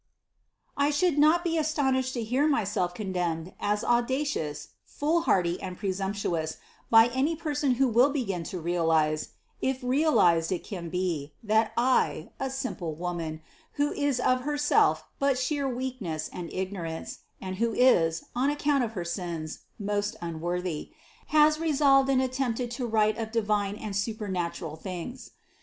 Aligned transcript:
I 0.75 0.89
should 0.89 1.19
not 1.19 1.43
be 1.43 1.59
astonished 1.59 2.15
to 2.15 2.23
hear 2.23 2.47
myself 2.47 2.95
con 2.95 3.11
demned 3.11 3.53
as 3.59 3.83
audacious, 3.83 4.69
foolhardy 4.83 5.61
and 5.61 5.77
presumptuous 5.77 6.57
by 6.89 7.09
any 7.09 7.35
person 7.35 7.75
who 7.75 7.87
will 7.87 8.09
begin 8.09 8.41
to 8.45 8.59
realize 8.59 9.33
(if 9.61 9.83
realized 9.83 10.51
it 10.51 10.63
can 10.63 10.89
be) 10.89 11.35
that 11.43 11.71
I, 11.77 12.31
a 12.39 12.49
simple 12.49 12.95
woman, 12.95 13.43
who 13.73 13.91
is 13.91 14.19
of 14.19 14.41
herself 14.41 15.03
but 15.19 15.37
sheer 15.37 15.67
weakness 15.69 16.31
and 16.33 16.51
ignorance 16.51 17.19
and 17.39 17.57
who 17.57 17.71
is, 17.71 18.25
on 18.35 18.49
account 18.49 18.83
of 18.83 18.93
her 18.93 19.05
sins, 19.05 19.59
most 19.77 20.15
unworthy, 20.19 20.93
has 21.27 21.59
resolved 21.59 22.09
and 22.09 22.23
attempted 22.23 22.71
to 22.71 22.87
write 22.87 23.19
of 23.19 23.31
divine 23.31 23.75
and 23.75 23.95
supernatural 23.95 24.77
things. 24.77 25.29